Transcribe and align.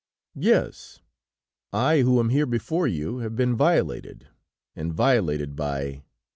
"Yes, 0.33 0.99
I 1.71 1.99
who 1.99 2.19
am 2.19 2.29
here 2.29 2.47
before 2.47 2.87
you 2.87 3.19
have 3.19 3.35
been 3.35 3.55
violated, 3.55 4.27
and 4.75 4.91
violated 4.91 5.55
by!... 5.55 6.01